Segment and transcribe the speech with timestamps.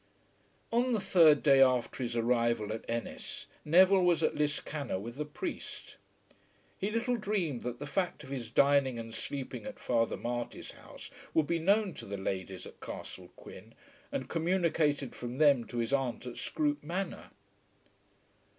[0.71, 5.25] On the third day after his arrival at Ennis, Neville was at Liscannor with the
[5.27, 5.97] priest.
[6.79, 11.11] He little dreamed that the fact of his dining and sleeping at Father Marty's house
[11.35, 13.75] would be known to the ladies at Castle Quin,
[14.11, 17.29] and communicated from them to his aunt at Scroope Manor.